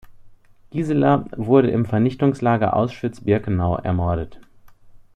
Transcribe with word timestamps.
Gisela 0.71 1.25
wurde 1.37 1.69
im 1.69 1.85
Vernichtungslager 1.85 2.75
Auschwitz-Birkenau 2.75 3.75
ermordet. 3.77 4.39